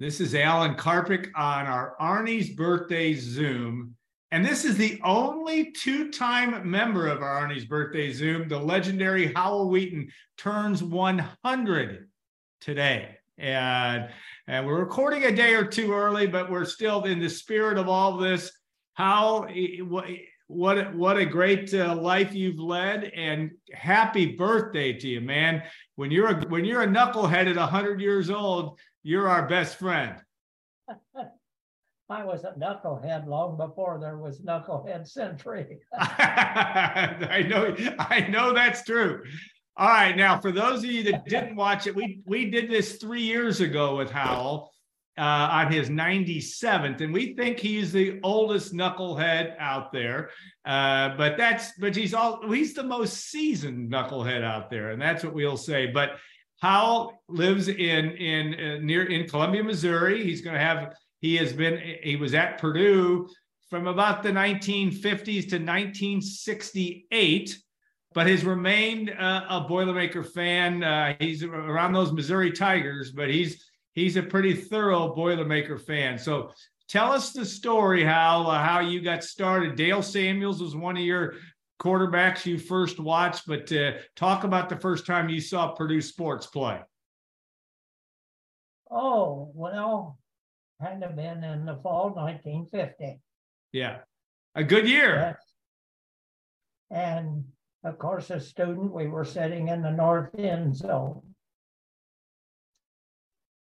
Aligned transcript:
This 0.00 0.20
is 0.20 0.32
Alan 0.36 0.76
Karpick 0.76 1.26
on 1.34 1.66
our 1.66 1.96
Arni's 1.98 2.50
birthday 2.50 3.14
Zoom. 3.14 3.96
And 4.30 4.46
this 4.46 4.64
is 4.64 4.76
the 4.76 5.00
only 5.02 5.72
two 5.72 6.12
time 6.12 6.70
member 6.70 7.08
of 7.08 7.20
our 7.20 7.36
Arni's 7.36 7.64
birthday 7.64 8.12
Zoom. 8.12 8.46
The 8.46 8.60
legendary 8.60 9.32
Howell 9.32 9.68
Wheaton 9.68 10.08
turns 10.36 10.84
100 10.84 12.08
today. 12.60 13.16
And, 13.38 14.08
and 14.46 14.64
we're 14.64 14.78
recording 14.78 15.24
a 15.24 15.34
day 15.34 15.54
or 15.54 15.64
two 15.64 15.92
early, 15.92 16.28
but 16.28 16.48
we're 16.48 16.64
still 16.64 17.02
in 17.02 17.18
the 17.18 17.28
spirit 17.28 17.76
of 17.76 17.88
all 17.88 18.18
this. 18.18 18.52
How, 18.94 19.48
what, 20.48 20.94
what 20.94 21.16
a 21.18 21.26
great 21.26 21.74
uh, 21.74 21.96
life 21.96 22.32
you've 22.32 22.60
led 22.60 23.10
and 23.16 23.50
happy 23.72 24.36
birthday 24.36 24.92
to 24.92 25.08
you, 25.08 25.20
man. 25.20 25.64
When 25.96 26.12
you're 26.12 26.28
a, 26.28 26.46
when 26.46 26.64
you're 26.64 26.82
a 26.82 26.86
knucklehead 26.86 27.50
at 27.50 27.56
100 27.56 28.00
years 28.00 28.30
old, 28.30 28.78
you're 29.08 29.26
our 29.26 29.48
best 29.48 29.76
friend. 29.76 30.16
I 32.10 32.24
was 32.24 32.44
a 32.44 32.52
knucklehead 32.52 33.26
long 33.26 33.56
before 33.56 33.98
there 33.98 34.18
was 34.18 34.40
knucklehead 34.40 35.08
central. 35.08 35.64
I 35.98 37.46
know, 37.48 37.74
I 37.98 38.26
know 38.28 38.52
that's 38.52 38.84
true. 38.84 39.22
All 39.78 39.88
right, 39.88 40.14
now 40.14 40.38
for 40.38 40.52
those 40.52 40.80
of 40.80 40.90
you 40.90 41.02
that 41.04 41.24
didn't 41.24 41.56
watch 41.56 41.86
it, 41.86 41.94
we 41.94 42.20
we 42.26 42.50
did 42.50 42.70
this 42.70 42.96
three 42.96 43.22
years 43.22 43.60
ago 43.60 43.96
with 43.96 44.10
Howell 44.10 44.70
uh, 45.16 45.48
on 45.52 45.72
his 45.72 45.88
97th, 45.88 47.00
and 47.00 47.12
we 47.12 47.34
think 47.34 47.58
he's 47.58 47.92
the 47.92 48.20
oldest 48.22 48.74
knucklehead 48.74 49.54
out 49.58 49.92
there. 49.92 50.30
Uh, 50.64 51.16
but 51.16 51.38
that's 51.38 51.72
but 51.78 51.96
he's 51.96 52.12
all 52.12 52.46
he's 52.50 52.74
the 52.74 52.82
most 52.82 53.30
seasoned 53.30 53.90
knucklehead 53.90 54.42
out 54.42 54.68
there, 54.68 54.90
and 54.90 55.00
that's 55.00 55.24
what 55.24 55.32
we'll 55.32 55.56
say. 55.56 55.86
But 55.86 56.18
Howell 56.58 57.22
lives 57.28 57.68
in 57.68 58.10
in 58.12 58.54
uh, 58.54 58.78
near 58.80 59.04
in 59.04 59.28
Columbia, 59.28 59.62
Missouri. 59.62 60.24
He's 60.24 60.40
going 60.40 60.54
to 60.54 60.60
have 60.60 60.94
he 61.20 61.36
has 61.36 61.52
been 61.52 61.80
he 62.02 62.16
was 62.16 62.34
at 62.34 62.58
Purdue 62.58 63.28
from 63.70 63.86
about 63.86 64.22
the 64.22 64.30
1950s 64.30 65.48
to 65.50 65.58
1968 65.58 67.58
but 68.14 68.26
has 68.26 68.44
remained 68.44 69.10
uh, 69.10 69.44
a 69.48 69.66
Boilermaker 69.68 70.26
fan. 70.26 70.82
Uh, 70.82 71.14
he's 71.20 71.44
around 71.44 71.92
those 71.92 72.12
Missouri 72.12 72.50
Tigers, 72.50 73.12
but 73.12 73.28
he's 73.28 73.64
he's 73.92 74.16
a 74.16 74.22
pretty 74.22 74.54
thorough 74.54 75.14
Boilermaker 75.14 75.80
fan. 75.80 76.18
So 76.18 76.50
tell 76.88 77.12
us 77.12 77.32
the 77.32 77.44
story, 77.44 78.02
how 78.02 78.46
uh, 78.46 78.62
how 78.62 78.80
you 78.80 79.00
got 79.00 79.22
started. 79.22 79.76
Dale 79.76 80.02
Samuels 80.02 80.62
was 80.62 80.74
one 80.74 80.96
of 80.96 81.02
your 81.02 81.34
quarterbacks 81.78 82.44
you 82.44 82.58
first 82.58 82.98
watched, 82.98 83.46
but 83.46 83.70
uh, 83.72 83.92
talk 84.16 84.44
about 84.44 84.68
the 84.68 84.76
first 84.76 85.06
time 85.06 85.28
you 85.28 85.40
saw 85.40 85.72
Purdue 85.72 86.00
sports 86.00 86.46
play. 86.46 86.80
Oh, 88.90 89.50
well, 89.54 90.18
had 90.80 91.00
to 91.00 91.08
have 91.08 91.16
been 91.16 91.44
in 91.44 91.66
the 91.66 91.76
fall 91.76 92.10
1950. 92.10 93.20
Yeah, 93.72 93.98
a 94.54 94.64
good 94.64 94.88
year. 94.88 95.36
Yes. 95.36 95.36
And 96.90 97.44
of 97.84 97.98
course, 97.98 98.30
as 98.30 98.48
student, 98.48 98.92
we 98.92 99.06
were 99.06 99.24
sitting 99.24 99.68
in 99.68 99.82
the 99.82 99.90
north 99.90 100.34
end 100.36 100.76
zone. 100.76 101.22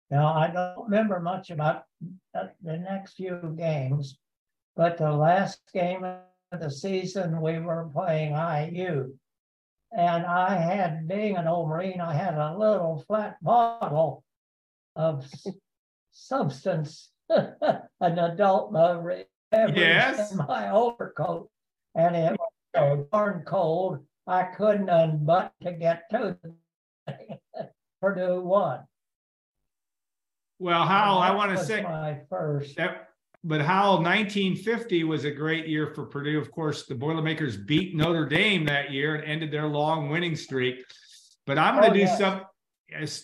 Now, 0.10 0.34
I 0.34 0.48
don't 0.48 0.86
remember 0.86 1.20
much 1.20 1.50
about 1.50 1.84
the 2.34 2.78
next 2.78 3.16
few 3.16 3.56
games, 3.58 4.18
but 4.76 4.98
the 4.98 5.12
last 5.12 5.60
game 5.74 6.06
the 6.52 6.70
season, 6.70 7.42
we 7.42 7.60
were 7.60 7.90
playing 7.94 8.32
IU. 8.34 9.14
And 9.92 10.26
I 10.26 10.56
had, 10.56 11.08
being 11.08 11.38
an 11.38 11.48
old 11.48 11.70
Marine, 11.70 12.02
I 12.02 12.14
had 12.14 12.34
a 12.36 12.58
little 12.58 13.04
flat 13.08 13.42
bottle 13.42 14.24
of 14.96 15.26
substance, 16.12 17.10
an 17.30 18.20
adult 18.20 18.74
beverage 18.74 19.28
yes. 19.54 20.32
in 20.32 20.38
my 20.38 20.70
overcoat. 20.72 21.50
And 21.96 22.16
it 22.16 22.32
was 22.32 22.50
so 22.76 23.08
darn 23.12 23.44
cold, 23.46 24.00
I 24.28 24.44
couldn't 24.44 24.90
unbutton 24.90 25.52
to 25.64 25.72
get 25.74 26.10
to 26.12 26.38
Purdue 28.02 28.42
won. 28.42 28.82
Well, 30.60 30.86
Howell, 30.86 31.20
I 31.20 31.32
want 31.32 31.58
to 31.58 31.64
say 31.64 31.82
my 31.84 32.20
first. 32.30 32.76
That, 32.78 33.10
but 33.48 33.62
Howell, 33.62 34.04
1950 34.04 35.06
was 35.06 35.24
a 35.24 35.32
great 35.32 35.68
year 35.68 35.94
for 35.96 36.06
Purdue. 36.06 36.38
Of 36.38 36.52
course, 36.52 36.86
the 36.86 36.96
Boilermakers 36.96 37.56
beat 37.56 37.96
Notre 37.96 38.26
Dame 38.26 38.66
that 38.66 38.92
year 38.92 39.16
and 39.16 39.24
ended 39.24 39.52
their 39.52 39.68
long 39.68 40.10
winning 40.10 40.36
streak. 40.36 40.84
But 41.46 41.58
I'm 41.58 41.76
going 41.76 41.86
to 41.86 41.92
oh, 41.92 41.94
do 41.94 42.00
yes. 42.00 42.20
some 42.20 42.42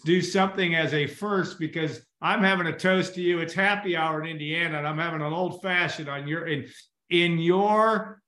do 0.05 0.21
something 0.21 0.75
as 0.75 0.93
a 0.93 1.07
first 1.07 1.59
because 1.59 2.01
I'm 2.21 2.41
having 2.41 2.67
a 2.67 2.77
toast 2.77 3.15
to 3.15 3.21
you. 3.21 3.39
It's 3.39 3.53
happy 3.53 3.97
hour 3.97 4.21
in 4.21 4.29
Indiana, 4.29 4.77
and 4.77 4.87
I'm 4.87 4.97
having 4.97 5.21
an 5.21 5.33
old 5.33 5.61
fashioned 5.61 6.07
on 6.07 6.25
your 6.25 6.47
in 6.47 6.69
in 7.09 7.37
your. 7.37 8.21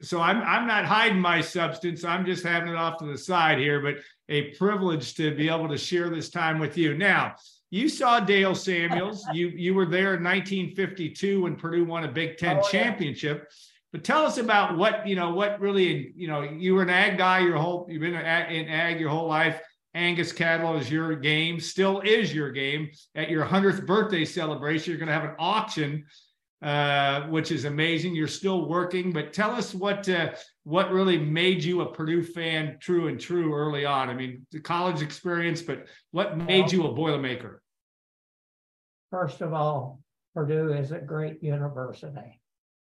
So 0.00 0.20
I'm 0.20 0.42
I'm 0.42 0.66
not 0.66 0.86
hiding 0.86 1.20
my 1.20 1.42
substance. 1.42 2.02
I'm 2.02 2.24
just 2.24 2.44
having 2.44 2.70
it 2.70 2.76
off 2.76 2.96
to 2.98 3.04
the 3.04 3.18
side 3.18 3.58
here, 3.58 3.80
but 3.80 3.96
a 4.30 4.52
privilege 4.52 5.14
to 5.16 5.34
be 5.34 5.50
able 5.50 5.68
to 5.68 5.78
share 5.78 6.08
this 6.08 6.30
time 6.30 6.58
with 6.58 6.78
you. 6.78 6.96
Now, 6.96 7.34
you 7.72 7.88
saw 7.88 8.20
Dale 8.20 8.54
Samuels. 8.54 9.26
you 9.32 9.48
you 9.48 9.74
were 9.74 9.86
there 9.86 10.14
in 10.14 10.22
1952 10.22 11.42
when 11.42 11.56
Purdue 11.56 11.86
won 11.86 12.04
a 12.04 12.08
Big 12.08 12.36
Ten 12.36 12.58
oh, 12.62 12.68
championship. 12.68 13.38
Yeah. 13.38 13.56
But 13.92 14.04
tell 14.04 14.24
us 14.24 14.36
about 14.36 14.76
what 14.76 15.08
you 15.08 15.16
know. 15.16 15.32
What 15.32 15.58
really 15.58 16.12
you 16.14 16.28
know? 16.28 16.42
You 16.42 16.74
were 16.74 16.82
an 16.82 16.90
ag 16.90 17.16
guy 17.16 17.40
your 17.40 17.56
whole. 17.56 17.86
You've 17.88 18.02
been 18.02 18.14
in 18.14 18.68
ag 18.68 19.00
your 19.00 19.08
whole 19.08 19.26
life. 19.26 19.58
Angus 19.94 20.32
cattle 20.32 20.76
is 20.76 20.90
your 20.90 21.16
game. 21.16 21.60
Still 21.60 22.00
is 22.00 22.34
your 22.34 22.50
game. 22.52 22.90
At 23.14 23.30
your 23.30 23.44
hundredth 23.44 23.86
birthday 23.86 24.26
celebration, 24.26 24.90
you're 24.90 24.98
going 24.98 25.08
to 25.08 25.14
have 25.14 25.24
an 25.24 25.36
auction, 25.38 26.04
uh, 26.62 27.22
which 27.22 27.50
is 27.50 27.64
amazing. 27.64 28.14
You're 28.14 28.28
still 28.28 28.68
working, 28.68 29.12
but 29.12 29.32
tell 29.32 29.50
us 29.50 29.74
what 29.74 30.08
uh, 30.10 30.32
what 30.64 30.92
really 30.92 31.18
made 31.18 31.64
you 31.64 31.80
a 31.80 31.92
Purdue 31.92 32.22
fan, 32.22 32.76
true 32.80 33.08
and 33.08 33.18
true, 33.18 33.54
early 33.54 33.86
on. 33.86 34.10
I 34.10 34.14
mean, 34.14 34.46
the 34.52 34.60
college 34.60 35.00
experience, 35.00 35.62
but 35.62 35.86
what 36.10 36.36
made 36.36 36.70
you 36.70 36.84
a 36.86 36.92
Boilermaker? 36.92 37.58
First 39.12 39.42
of 39.42 39.52
all, 39.52 40.00
Purdue 40.34 40.72
is 40.72 40.90
a 40.90 40.98
great 40.98 41.42
university. 41.42 42.40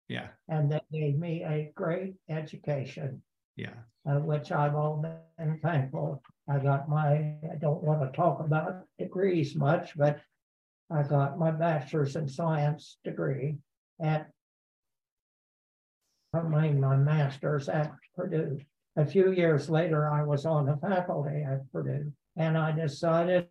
Yeah. 0.10 0.28
And 0.50 0.70
they 0.70 0.82
gave 0.92 1.18
me 1.18 1.44
a 1.44 1.72
great 1.74 2.16
education. 2.30 3.24
Yeah. 3.56 3.74
Uh, 4.06 4.20
which 4.20 4.52
I've 4.52 4.76
all 4.76 4.98
been 4.98 5.60
thankful. 5.62 6.22
I 6.50 6.60
got 6.60 6.90
my, 6.90 7.14
I 7.50 7.56
don't 7.60 7.82
want 7.82 8.02
to 8.02 8.16
talk 8.16 8.42
about 8.42 8.84
degrees 9.00 9.56
much, 9.56 9.98
but 9.98 10.20
I 10.92 11.04
got 11.04 11.40
my 11.40 11.52
bachelor's 11.52 12.18
in 12.18 12.28
science 12.28 12.98
degree 13.06 13.58
at, 14.02 14.30
I 16.34 16.42
mean, 16.42 16.82
my 16.82 16.98
master's 16.98 17.70
at 17.70 17.92
Purdue. 18.16 18.60
A 18.98 19.06
few 19.06 19.32
years 19.32 19.70
later, 19.70 20.10
I 20.10 20.24
was 20.24 20.46
on 20.46 20.66
the 20.66 20.78
faculty 20.78 21.44
at 21.44 21.72
Purdue. 21.72 22.12
And 22.38 22.58
I 22.58 22.72
decided 22.72 23.48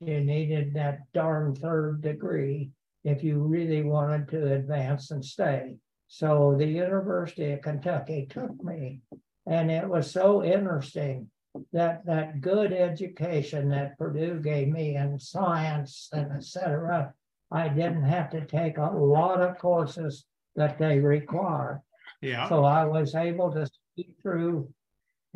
you 0.00 0.20
needed 0.20 0.74
that 0.74 1.10
darn 1.14 1.54
third 1.54 2.02
degree 2.02 2.70
if 3.02 3.24
you 3.24 3.38
really 3.38 3.82
wanted 3.82 4.28
to 4.28 4.52
advance 4.52 5.10
and 5.10 5.24
stay. 5.24 5.76
So 6.08 6.54
the 6.56 6.66
University 6.66 7.52
of 7.52 7.62
Kentucky 7.62 8.26
took 8.28 8.62
me. 8.62 9.00
And 9.46 9.70
it 9.70 9.88
was 9.88 10.10
so 10.10 10.44
interesting 10.44 11.30
that 11.72 12.04
that 12.04 12.40
good 12.42 12.72
education 12.72 13.70
that 13.70 13.96
Purdue 13.96 14.40
gave 14.40 14.68
me 14.68 14.96
in 14.96 15.18
science 15.18 16.10
and 16.12 16.32
etc. 16.32 17.14
I 17.50 17.68
didn't 17.68 18.02
have 18.02 18.30
to 18.30 18.44
take 18.44 18.76
a 18.76 18.90
lot 18.90 19.40
of 19.40 19.58
courses 19.58 20.26
that 20.56 20.78
they 20.78 20.98
require. 20.98 21.82
Yeah. 22.20 22.48
So 22.48 22.64
I 22.64 22.84
was 22.84 23.14
able 23.14 23.50
to 23.52 23.66
speak 23.66 24.16
through 24.20 24.68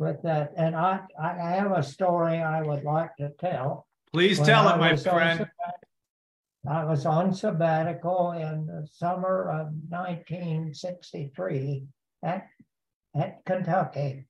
with 0.01 0.21
that. 0.23 0.51
And 0.57 0.75
I, 0.75 0.99
I 1.17 1.51
have 1.51 1.71
a 1.71 1.83
story 1.83 2.39
I 2.39 2.63
would 2.63 2.83
like 2.83 3.15
to 3.17 3.29
tell. 3.39 3.87
Please 4.11 4.39
when 4.39 4.47
tell 4.47 4.67
it, 4.69 4.77
my 4.77 4.95
friend. 4.95 5.47
I 6.67 6.83
was 6.83 7.05
on 7.05 7.33
sabbatical 7.33 8.31
in 8.31 8.65
the 8.65 8.87
summer 8.91 9.49
of 9.49 9.67
1963 9.89 11.83
at, 12.23 12.47
at 13.15 13.45
Kentucky. 13.45 14.25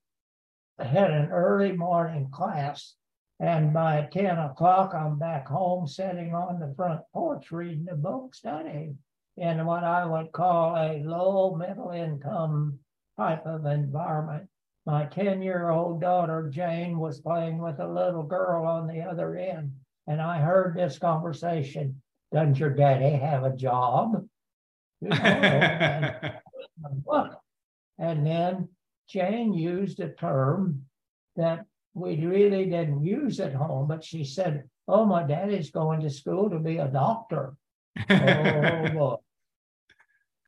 I 0.78 0.84
had 0.84 1.10
an 1.10 1.30
early 1.30 1.72
morning 1.72 2.28
class, 2.30 2.94
and 3.40 3.72
by 3.72 4.08
10 4.12 4.38
o'clock, 4.38 4.94
I'm 4.94 5.18
back 5.18 5.48
home 5.48 5.86
sitting 5.86 6.34
on 6.34 6.60
the 6.60 6.74
front 6.76 7.00
porch 7.12 7.50
reading 7.50 7.88
a 7.90 7.96
book, 7.96 8.34
studying 8.34 8.98
in 9.36 9.64
what 9.66 9.84
I 9.84 10.04
would 10.06 10.32
call 10.32 10.76
a 10.76 11.02
low 11.02 11.54
middle 11.56 11.90
income 11.90 12.78
type 13.18 13.44
of 13.46 13.66
environment 13.66 14.48
my 14.86 15.04
10 15.06 15.42
year 15.42 15.70
old 15.70 16.00
daughter, 16.00 16.48
Jane, 16.52 16.98
was 16.98 17.20
playing 17.20 17.58
with 17.58 17.78
a 17.78 17.86
little 17.86 18.24
girl 18.24 18.66
on 18.66 18.86
the 18.86 19.00
other 19.02 19.36
end. 19.36 19.72
And 20.06 20.20
I 20.20 20.40
heard 20.40 20.76
this 20.76 20.98
conversation 20.98 22.02
Doesn't 22.32 22.58
your 22.58 22.70
daddy 22.70 23.16
have 23.16 23.44
a 23.44 23.56
job? 23.56 24.26
You 25.00 25.08
know, 25.08 25.16
and, 25.16 26.30
and 27.98 28.26
then 28.26 28.68
Jane 29.08 29.52
used 29.52 30.00
a 30.00 30.08
term 30.08 30.82
that 31.36 31.66
we 31.94 32.24
really 32.24 32.64
didn't 32.66 33.04
use 33.04 33.38
at 33.40 33.54
home, 33.54 33.86
but 33.86 34.04
she 34.04 34.24
said, 34.24 34.64
Oh, 34.88 35.04
my 35.04 35.22
daddy's 35.22 35.70
going 35.70 36.00
to 36.00 36.10
school 36.10 36.50
to 36.50 36.58
be 36.58 36.78
a 36.78 36.88
doctor. 36.88 37.54
Oh, 38.10 38.88
boy. 38.88 39.16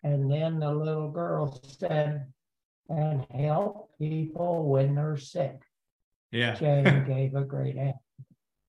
And 0.02 0.30
then 0.30 0.58
the 0.58 0.72
little 0.72 1.10
girl 1.10 1.60
said, 1.78 2.26
and 2.88 3.26
help 3.31 3.90
people 3.98 4.69
when 4.69 4.94
they're 4.94 5.16
sick. 5.16 5.62
Yeah. 6.31 6.54
Jane 6.54 7.04
gave 7.08 7.34
a 7.34 7.44
great 7.44 7.76
answer. 7.76 7.98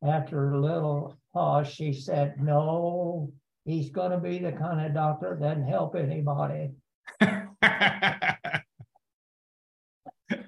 After 0.06 0.52
a 0.52 0.60
little 0.60 1.18
pause, 1.34 1.68
she 1.68 1.92
said, 1.94 2.42
no, 2.42 3.32
he's 3.66 3.90
gonna 3.90 4.20
be 4.20 4.40
the 4.40 4.52
kind 4.52 4.86
of 4.86 4.94
doctor 4.94 5.38
that 5.40 5.48
doesn't 5.48 5.68
help 5.68 5.96
anybody. 5.96 6.72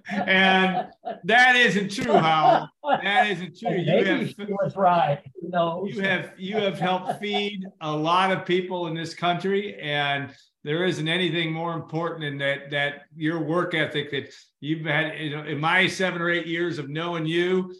and 0.09 0.87
that 1.23 1.55
isn't 1.55 1.91
true, 1.91 2.13
Howell. 2.13 2.69
That 3.03 3.27
isn't 3.27 3.57
true. 3.59 3.77
You 3.77 4.05
have, 4.05 4.29
she 4.29 4.45
was 4.45 4.75
right, 4.75 5.21
you 5.41 6.01
have 6.01 6.33
you 6.37 6.57
have 6.57 6.79
helped 6.79 7.19
feed 7.19 7.65
a 7.81 7.91
lot 7.91 8.31
of 8.31 8.45
people 8.45 8.87
in 8.87 8.95
this 8.95 9.13
country, 9.13 9.75
and 9.81 10.31
there 10.63 10.85
isn't 10.85 11.07
anything 11.07 11.51
more 11.51 11.73
important 11.73 12.21
than 12.21 12.37
that 12.39 12.71
that 12.71 13.03
your 13.15 13.43
work 13.43 13.73
ethic 13.73 14.11
that 14.11 14.33
you've 14.59 14.85
had 14.85 15.17
you 15.19 15.35
know, 15.35 15.43
in 15.43 15.59
my 15.59 15.87
seven 15.87 16.21
or 16.21 16.29
eight 16.29 16.47
years 16.47 16.79
of 16.79 16.89
knowing 16.89 17.25
you. 17.25 17.73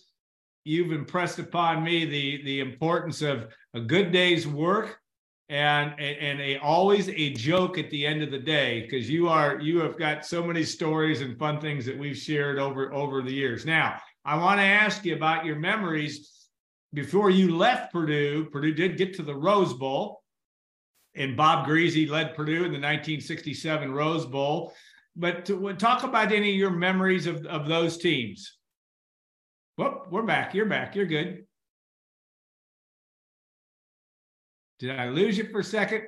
You've 0.64 0.92
impressed 0.92 1.40
upon 1.40 1.84
me 1.84 2.06
the 2.06 2.44
the 2.44 2.60
importance 2.60 3.22
of 3.22 3.48
a 3.74 3.80
good 3.80 4.12
day's 4.12 4.48
work 4.48 5.00
and 5.50 5.98
and 6.00 6.42
a 6.42 6.58
always 6.58 7.08
a 7.08 7.34
joke 7.34 7.78
at 7.78 7.90
the 7.90 8.06
end 8.06 8.22
of 8.22 8.32
the 8.32 8.40
day 8.40 8.82
because 8.82 9.10
you 9.10 9.30
are 9.30 9.62
you 9.62 9.80
have 9.80 9.98
got 9.98 10.26
so 10.26 10.44
many 10.44 10.64
stories 10.64 11.22
and 11.22 11.40
fun 11.40 11.62
things 11.62 11.86
that 11.86 11.98
we've 11.98 12.18
shared 12.18 12.60
over 12.60 12.94
over 12.94 13.22
the 13.22 13.32
years 13.32 13.66
now 13.66 13.98
i 14.26 14.36
want 14.36 14.60
to 14.60 14.64
ask 14.64 15.06
you 15.06 15.16
about 15.16 15.46
your 15.46 15.56
memories 15.56 16.48
before 16.94 17.30
you 17.30 17.56
left 17.56 17.94
purdue 17.94 18.46
purdue 18.52 18.74
did 18.74 18.98
get 18.98 19.14
to 19.14 19.24
the 19.24 19.34
rose 19.34 19.74
bowl 19.74 20.22
and 21.18 21.36
bob 21.36 21.68
griese 21.68 22.10
led 22.10 22.36
purdue 22.36 22.66
in 22.66 22.72
the 22.72 22.80
1967 22.80 23.92
rose 23.92 24.26
bowl 24.26 24.74
but 25.16 25.46
to, 25.46 25.74
talk 25.74 26.04
about 26.04 26.32
any 26.32 26.52
of 26.52 26.56
your 26.56 26.70
memories 26.70 27.26
of, 27.26 27.46
of 27.46 27.68
those 27.68 27.98
teams 27.98 28.58
Whoop, 29.78 30.08
we're 30.10 30.24
back 30.24 30.54
you're 30.54 30.66
back 30.66 30.96
you're 30.96 31.06
good 31.06 31.44
Did 34.80 35.00
I 35.00 35.10
lose 35.10 35.38
you 35.38 35.46
for 35.46 35.60
a 35.60 35.64
second? 35.64 36.04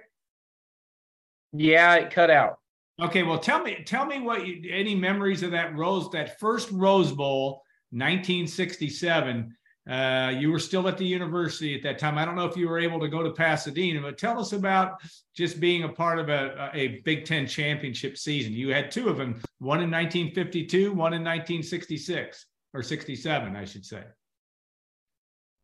Yeah, 1.53 1.95
it 1.95 2.11
cut 2.11 2.29
out. 2.29 2.59
Okay, 3.01 3.23
well, 3.23 3.39
tell 3.39 3.63
me, 3.63 3.83
tell 3.85 4.05
me 4.05 4.19
what 4.19 4.45
you, 4.45 4.69
any 4.71 4.93
memories 4.93 5.41
of 5.41 5.51
that 5.51 5.75
Rose, 5.75 6.09
that 6.11 6.39
first 6.39 6.69
Rose 6.71 7.11
Bowl, 7.11 7.63
1967. 7.91 9.55
Uh, 9.89 10.29
you 10.37 10.51
were 10.51 10.59
still 10.59 10.87
at 10.87 10.99
the 10.99 11.05
university 11.05 11.73
at 11.73 11.81
that 11.81 11.97
time. 11.97 12.17
I 12.17 12.23
don't 12.23 12.35
know 12.35 12.45
if 12.45 12.55
you 12.55 12.69
were 12.69 12.77
able 12.77 12.99
to 12.99 13.07
go 13.07 13.23
to 13.23 13.31
Pasadena, 13.31 14.01
but 14.01 14.19
tell 14.19 14.39
us 14.39 14.53
about 14.53 15.01
just 15.35 15.59
being 15.59 15.83
a 15.83 15.89
part 15.89 16.19
of 16.19 16.29
a, 16.29 16.69
a 16.75 16.99
Big 17.05 17.25
Ten 17.25 17.47
championship 17.47 18.15
season. 18.15 18.53
You 18.53 18.71
had 18.71 18.91
two 18.91 19.09
of 19.09 19.17
them, 19.17 19.41
one 19.57 19.81
in 19.81 19.89
1952, 19.89 20.89
one 20.89 21.13
in 21.13 21.23
1966 21.23 22.45
or 22.75 22.83
67, 22.83 23.55
I 23.55 23.65
should 23.65 23.83
say. 23.83 24.03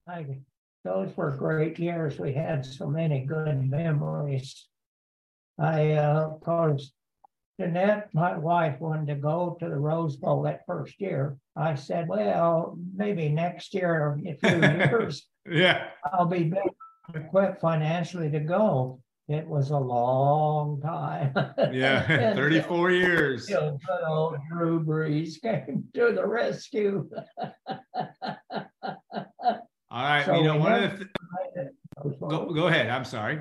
I 0.07 0.25
those 0.83 1.16
were 1.18 1.31
great 1.31 1.80
years. 1.80 2.19
We 2.19 2.31
had 2.31 2.63
so 2.63 2.88
many 2.88 3.25
good 3.25 3.69
memories. 3.69 4.68
I, 5.60 5.94
uh, 5.94 6.30
of 6.31 6.42
course, 6.42 6.94
Jeanette, 7.60 8.10
my 8.13 8.38
wife, 8.38 8.80
wanted 8.81 9.07
to 9.07 9.16
go 9.16 9.56
to 9.60 9.69
the 9.69 9.78
Rose 9.78 10.18
Bowl 10.18 10.42
that 10.44 10.66
first 10.66 11.00
year. 11.00 11.38
I 11.56 11.75
said, 11.75 12.07
well, 12.07 12.78
maybe 12.96 13.30
next 13.30 13.74
year 13.74 13.90
or 13.90 14.19
a 14.25 14.36
few 14.36 14.60
years. 14.62 15.28
yeah. 15.50 15.88
I'll 16.12 16.25
be 16.25 16.44
better 16.44 16.69
equipped 17.13 17.62
financially 17.62 18.30
to 18.31 18.40
go. 18.40 19.00
It 19.28 19.48
was 19.48 19.72
a 19.72 19.78
long 19.78 20.81
time. 20.81 21.34
yeah, 21.74 22.34
34 22.36 22.92
years. 22.92 23.50
You 23.50 23.56
know, 23.56 23.80
good 23.88 24.07
old 24.07 24.36
Drew 24.52 24.84
Brees 24.84 25.42
came 25.42 25.86
to 25.96 26.12
the 26.13 26.28
rescue. 26.28 27.10
All 29.90 30.04
right. 30.04 30.25
So 30.25 30.36
you 30.36 30.44
know, 30.44 30.57
one 30.57 30.84
of 30.84 31.00
the 31.00 31.06
th- 31.06 32.16
go, 32.19 32.54
go 32.54 32.68
ahead. 32.68 32.90
I'm 32.90 33.06
sorry. 33.06 33.40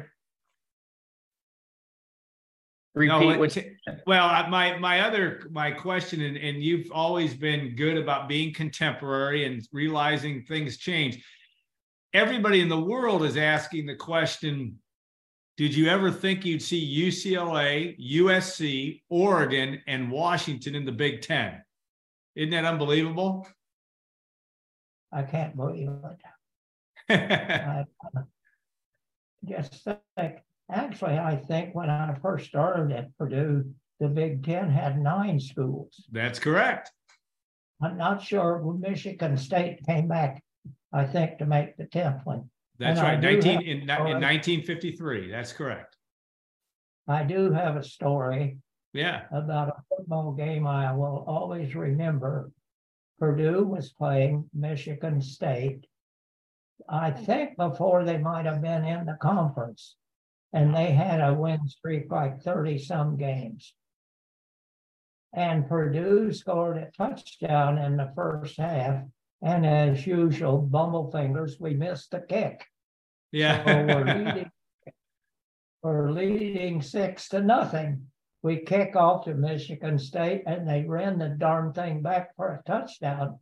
Repeat 2.94 3.52
no, 3.87 3.96
well, 4.06 4.49
my 4.49 4.79
my 4.79 5.00
other 5.00 5.43
my 5.50 5.73
question, 5.73 6.20
and, 6.20 6.37
and 6.37 6.62
you've 6.62 6.93
always 6.93 7.35
been 7.35 7.75
good 7.75 7.96
about 7.96 8.29
being 8.29 8.55
contemporary 8.55 9.46
and 9.46 9.67
realizing 9.73 10.44
things 10.44 10.76
change. 10.76 11.25
Everybody 12.12 12.61
in 12.61 12.69
the 12.69 12.81
world 12.81 13.25
is 13.25 13.37
asking 13.37 13.87
the 13.87 13.96
question: 13.96 14.79
Did 15.56 15.75
you 15.75 15.88
ever 15.88 16.12
think 16.12 16.44
you'd 16.44 16.62
see 16.62 17.08
UCLA, 17.08 17.99
USC, 18.12 19.02
Oregon, 19.08 19.82
and 19.88 20.08
Washington 20.08 20.76
in 20.76 20.85
the 20.85 20.93
Big 20.93 21.20
Ten? 21.20 21.64
Isn't 22.37 22.50
that 22.50 22.64
unbelievable? 22.64 23.49
I 25.12 25.23
can't 25.23 25.56
believe 25.56 25.88
it. 25.88 26.20
I 27.08 27.85
just 29.44 29.88
think, 30.17 30.37
actually, 30.71 31.19
I 31.19 31.37
think 31.37 31.75
when 31.75 31.91
I 31.91 32.15
first 32.23 32.47
started 32.47 32.93
at 32.93 33.17
Purdue, 33.17 33.73
the 34.01 34.09
Big 34.09 34.45
Ten 34.45 34.71
had 34.71 34.99
nine 34.99 35.39
schools. 35.41 36.05
That's 36.11 36.39
correct. 36.39 36.91
I'm 37.83 37.97
not 37.97 38.23
sure 38.23 38.59
when 38.59 38.81
Michigan 38.81 39.37
State 39.37 39.81
came 39.87 40.09
back, 40.09 40.43
I 40.93 41.05
think, 41.05 41.39
to 41.39 41.47
make 41.47 41.77
the 41.77 41.85
10th 41.85 42.25
one. 42.25 42.51
That's 42.79 42.99
and 42.99 43.09
right, 43.09 43.21
19, 43.21 43.63
in, 43.63 43.81
in 43.83 43.87
1953. 43.87 45.31
That's 45.31 45.53
correct. 45.53 45.97
I 47.07 47.23
do 47.23 47.53
have 47.53 47.77
a 47.77 47.85
story 47.85 48.59
yeah. 48.93 49.25
about 49.31 49.69
a 49.69 49.83
football 49.89 50.33
game 50.33 50.67
I 50.67 50.93
will 50.93 51.25
always 51.27 51.75
remember. 51.75 52.51
Purdue 53.19 53.65
was 53.65 53.93
playing 53.93 54.49
Michigan 54.55 55.21
State 55.21 55.87
I 56.89 57.11
think 57.11 57.57
before 57.57 58.05
they 58.05 58.19
might 58.19 58.47
have 58.47 58.61
been 58.61 58.85
in 58.85 59.07
the 59.07 59.17
conference. 59.21 59.97
And 60.55 60.75
they 60.75 60.93
had 60.93 61.21
a 61.21 61.35
win 61.35 61.69
streak 61.69 62.11
like 62.11 62.41
30 62.41 62.79
some 62.79 63.19
games. 63.19 63.75
And 65.35 65.69
Purdue 65.69 66.33
scored 66.33 66.79
a 66.79 66.91
touchdown 66.97 67.77
in 67.77 67.97
the 67.97 68.11
first 68.15 68.56
half. 68.56 69.03
And 69.43 69.67
as 69.67 70.06
usual, 70.06 70.67
Bumblefingers, 70.71 71.61
we 71.61 71.75
missed 71.75 72.12
the 72.12 72.21
kick. 72.21 72.65
Yeah. 73.33 73.62
so 73.67 73.85
we're, 73.85 74.15
leading, 74.15 74.51
we're 75.82 76.11
leading 76.13 76.81
six 76.81 77.29
to 77.31 77.43
nothing. 77.43 78.06
We 78.43 78.58
kick 78.58 78.96
off 78.96 79.25
to 79.25 79.34
Michigan 79.34 79.99
State 79.99 80.44
and 80.46 80.67
they 80.67 80.84
ran 80.84 81.19
the 81.19 81.31
darn 81.31 81.75
thing 81.75 82.01
back 82.01 82.34
for 82.37 82.55
a 82.55 82.63
touchdown 82.65 83.39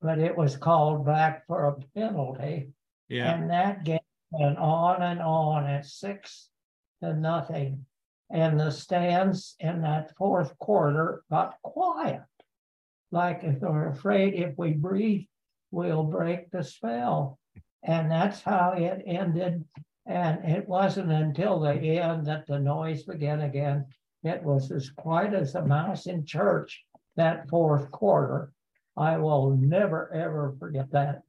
but 0.00 0.18
it 0.18 0.36
was 0.36 0.56
called 0.56 1.04
back 1.04 1.46
for 1.46 1.66
a 1.66 1.74
penalty. 1.98 2.70
Yeah. 3.08 3.34
And 3.34 3.50
that 3.50 3.84
game 3.84 3.98
went 4.30 4.58
on 4.58 5.02
and 5.02 5.20
on 5.20 5.66
at 5.66 5.86
six 5.86 6.48
to 7.02 7.14
nothing. 7.14 7.84
And 8.30 8.60
the 8.60 8.70
stands 8.70 9.56
in 9.58 9.82
that 9.82 10.14
fourth 10.16 10.56
quarter 10.58 11.22
got 11.30 11.54
quiet. 11.62 12.22
Like 13.10 13.42
if 13.42 13.60
they're 13.60 13.88
afraid 13.88 14.34
if 14.34 14.56
we 14.58 14.72
breathe, 14.72 15.26
we'll 15.70 16.04
break 16.04 16.50
the 16.50 16.62
spell. 16.62 17.38
And 17.82 18.10
that's 18.10 18.42
how 18.42 18.72
it 18.76 19.02
ended. 19.06 19.64
And 20.06 20.44
it 20.44 20.68
wasn't 20.68 21.12
until 21.12 21.60
the 21.60 21.74
end 21.74 22.26
that 22.26 22.46
the 22.46 22.58
noise 22.58 23.04
began 23.04 23.40
again. 23.40 23.86
It 24.24 24.42
was 24.42 24.70
as 24.70 24.90
quiet 24.90 25.32
as 25.32 25.54
a 25.54 25.64
mouse 25.64 26.06
in 26.06 26.26
church 26.26 26.84
that 27.16 27.48
fourth 27.48 27.90
quarter. 27.90 28.52
I 28.96 29.16
will 29.16 29.56
never 29.56 30.12
ever 30.12 30.54
forget 30.58 30.90
that. 30.90 31.22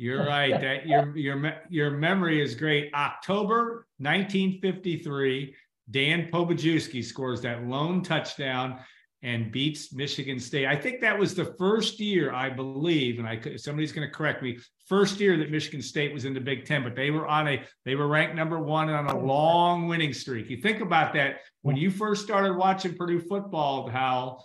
You're 0.00 0.24
right. 0.24 0.58
That 0.58 0.86
your 0.86 1.14
your 1.14 1.52
your 1.68 1.90
memory 1.90 2.40
is 2.40 2.54
great. 2.54 2.90
October 2.94 3.86
1953, 3.98 5.54
Dan 5.90 6.30
Pobojewski 6.32 7.04
scores 7.04 7.42
that 7.42 7.64
lone 7.64 8.02
touchdown 8.02 8.80
and 9.22 9.52
beats 9.52 9.92
Michigan 9.92 10.40
State. 10.40 10.64
I 10.64 10.74
think 10.74 11.02
that 11.02 11.18
was 11.18 11.34
the 11.34 11.54
first 11.58 12.00
year, 12.00 12.32
I 12.32 12.48
believe, 12.48 13.18
and 13.18 13.28
I 13.28 13.56
somebody's 13.56 13.92
going 13.92 14.08
to 14.08 14.14
correct 14.14 14.42
me. 14.42 14.58
First 14.86 15.20
year 15.20 15.36
that 15.36 15.50
Michigan 15.50 15.82
State 15.82 16.14
was 16.14 16.24
in 16.24 16.32
the 16.32 16.40
Big 16.40 16.64
Ten, 16.64 16.82
but 16.82 16.96
they 16.96 17.10
were 17.10 17.28
on 17.28 17.48
a 17.48 17.62
they 17.84 17.94
were 17.94 18.08
ranked 18.08 18.34
number 18.34 18.58
one 18.58 18.88
on 18.88 19.04
a 19.04 19.18
long 19.18 19.86
winning 19.86 20.14
streak. 20.14 20.48
You 20.48 20.62
think 20.62 20.80
about 20.80 21.12
that 21.12 21.40
when 21.60 21.76
you 21.76 21.90
first 21.90 22.24
started 22.24 22.56
watching 22.56 22.96
Purdue 22.96 23.20
football, 23.20 23.86
how 23.86 24.38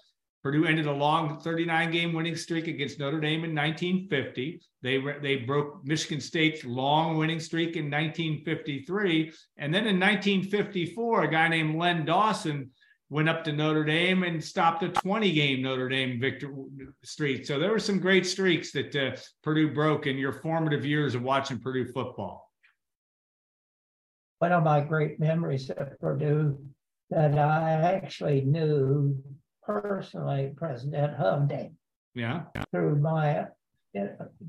Purdue 0.46 0.68
ended 0.68 0.86
a 0.86 0.92
long 0.92 1.40
39 1.40 1.90
game 1.90 2.14
winning 2.14 2.36
streak 2.36 2.68
against 2.68 3.00
Notre 3.00 3.20
Dame 3.20 3.46
in 3.46 3.56
1950. 3.56 4.62
They, 4.84 5.04
they 5.20 5.38
broke 5.38 5.84
Michigan 5.84 6.22
State's 6.22 6.64
long 6.64 7.18
winning 7.18 7.40
streak 7.40 7.76
in 7.78 7.86
1953. 7.86 9.34
And 9.58 9.74
then 9.74 9.88
in 9.88 10.00
1954, 10.00 11.24
a 11.24 11.32
guy 11.32 11.48
named 11.48 11.80
Len 11.80 12.06
Dawson 12.06 12.70
went 13.10 13.28
up 13.28 13.44
to 13.46 13.54
Notre 13.54 13.84
Dame 13.84 14.22
and 14.22 14.44
stopped 14.44 14.84
a 14.84 14.90
20 14.90 15.32
game 15.32 15.64
Notre 15.64 15.90
Dame 15.90 16.20
victory 16.20 16.54
streak. 17.04 17.44
So 17.48 17.58
there 17.58 17.72
were 17.72 17.80
some 17.80 18.00
great 18.00 18.28
streaks 18.28 18.72
that 18.74 18.96
uh, 18.96 19.20
Purdue 19.42 19.74
broke 19.74 20.06
in 20.06 20.16
your 20.16 20.32
formative 20.32 20.86
years 20.86 21.16
of 21.16 21.24
watching 21.24 21.58
Purdue 21.58 21.92
football. 21.92 22.52
one 24.38 24.52
of 24.52 24.64
my 24.64 24.82
great 24.82 25.20
memories 25.20 25.72
at 25.72 26.00
Purdue 26.00 26.64
that 27.10 27.36
I 27.36 27.72
actually 27.72 28.42
knew 28.42 29.24
personally 29.66 30.54
President 30.56 31.18
Hovde 31.18 31.72
Yeah. 32.14 32.44
through 32.72 32.98
my 32.98 33.46
uh, 33.98 34.06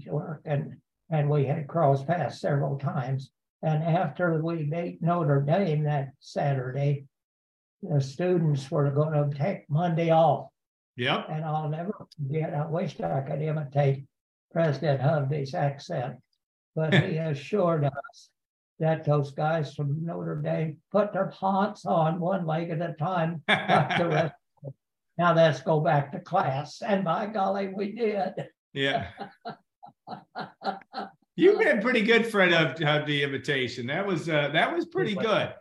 work 0.06 0.42
and, 0.44 0.76
and 1.10 1.30
we 1.30 1.44
had 1.46 1.68
crossed 1.68 2.06
paths 2.06 2.40
several 2.40 2.78
times. 2.78 3.30
And 3.62 3.82
after 3.82 4.40
we 4.42 4.64
beat 4.64 5.02
Notre 5.02 5.40
Dame 5.40 5.84
that 5.84 6.10
Saturday, 6.20 7.06
the 7.82 8.00
students 8.00 8.70
were 8.70 8.90
going 8.90 9.12
to 9.30 9.36
take 9.36 9.68
Monday 9.68 10.10
off. 10.10 10.48
Yep. 10.96 11.26
And 11.30 11.44
I'll 11.44 11.68
never 11.68 12.06
forget, 12.16 12.54
I 12.54 12.66
wished 12.66 13.00
I 13.00 13.20
could 13.20 13.42
imitate 13.42 14.06
President 14.52 15.00
Hovde's 15.00 15.54
accent, 15.54 16.16
but 16.74 16.94
he 16.94 17.16
assured 17.18 17.84
us 17.84 18.30
that 18.78 19.04
those 19.04 19.32
guys 19.32 19.74
from 19.74 20.04
Notre 20.04 20.36
Dame 20.36 20.78
put 20.92 21.12
their 21.12 21.32
pants 21.38 21.86
on 21.86 22.20
one 22.20 22.46
leg 22.46 22.70
at 22.70 22.82
a 22.82 22.94
time, 22.94 23.42
like 23.48 23.98
the 23.98 24.08
rest. 24.08 24.34
Now 25.18 25.34
let's 25.34 25.60
go 25.60 25.80
back 25.80 26.12
to 26.12 26.20
class. 26.20 26.82
And 26.82 27.04
by 27.04 27.26
golly, 27.26 27.68
we 27.68 27.92
did. 27.92 28.32
yeah. 28.72 29.08
You've 31.38 31.58
been 31.58 31.82
pretty 31.82 32.00
good, 32.00 32.26
Fred, 32.26 32.54
of, 32.54 32.80
of 32.80 33.06
the 33.06 33.22
invitation. 33.22 33.86
That 33.86 34.06
was 34.06 34.26
uh, 34.28 34.48
that 34.54 34.74
was 34.74 34.86
pretty 34.86 35.14
good. 35.14 35.52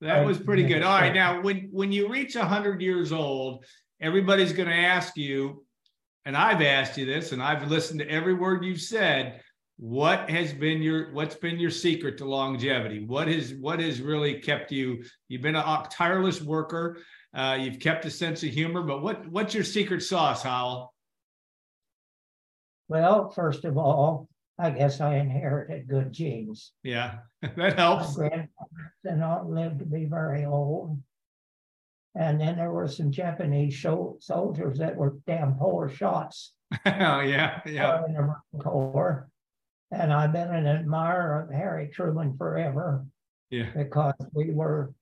That 0.00 0.24
was 0.24 0.38
pretty 0.38 0.62
good. 0.62 0.82
All 0.82 1.00
right, 1.00 1.12
now 1.12 1.40
when 1.40 1.68
when 1.72 1.90
you 1.90 2.08
reach 2.08 2.34
hundred 2.34 2.80
years 2.80 3.10
old, 3.10 3.64
everybody's 4.00 4.52
going 4.52 4.68
to 4.68 4.74
ask 4.74 5.16
you, 5.16 5.64
and 6.24 6.36
I've 6.36 6.62
asked 6.62 6.96
you 6.96 7.04
this, 7.04 7.32
and 7.32 7.42
I've 7.42 7.68
listened 7.68 7.98
to 8.00 8.08
every 8.08 8.34
word 8.34 8.64
you've 8.64 8.80
said. 8.80 9.40
What 9.76 10.30
has 10.30 10.52
been 10.52 10.82
your 10.82 11.12
what's 11.12 11.34
been 11.34 11.58
your 11.58 11.72
secret 11.72 12.16
to 12.18 12.24
longevity? 12.24 13.04
What 13.04 13.28
is 13.28 13.54
what 13.54 13.80
has 13.80 14.00
really 14.00 14.34
kept 14.34 14.70
you? 14.70 15.02
You've 15.26 15.42
been 15.42 15.56
a 15.56 15.84
tireless 15.90 16.40
worker. 16.40 16.98
Uh, 17.34 17.58
you've 17.60 17.80
kept 17.80 18.04
a 18.04 18.10
sense 18.10 18.42
of 18.44 18.50
humor, 18.50 18.82
but 18.82 19.02
what 19.02 19.26
what's 19.28 19.54
your 19.54 19.64
secret 19.64 20.02
sauce, 20.02 20.42
Howell? 20.42 20.94
Well, 22.88 23.30
first 23.30 23.64
of 23.64 23.76
all, 23.76 24.28
I 24.58 24.70
guess 24.70 25.00
I 25.00 25.16
inherited 25.16 25.88
good 25.88 26.12
genes. 26.12 26.72
Yeah, 26.82 27.18
that 27.42 27.56
My 27.56 27.70
helps. 27.70 28.14
grandparents 28.14 28.52
did 29.02 29.16
not 29.16 29.48
live 29.50 29.78
to 29.78 29.84
be 29.84 30.04
very 30.04 30.44
old. 30.44 31.00
And 32.16 32.40
then 32.40 32.56
there 32.56 32.70
were 32.70 32.86
some 32.86 33.10
Japanese 33.10 33.80
soldiers 33.82 34.78
that 34.78 34.94
were 34.94 35.16
damn 35.26 35.54
poor 35.56 35.88
shots 35.88 36.52
oh, 36.86 37.20
yeah, 37.20 37.60
yeah. 37.66 38.04
in 38.06 38.14
the 38.14 38.20
Marine 38.22 38.62
Corps. 38.62 39.28
And 39.90 40.12
I've 40.12 40.32
been 40.32 40.54
an 40.54 40.66
admirer 40.68 41.42
of 41.42 41.50
Harry 41.52 41.88
Truman 41.88 42.36
forever 42.36 43.04
Yeah. 43.50 43.70
because 43.76 44.14
we 44.32 44.50
were 44.52 44.92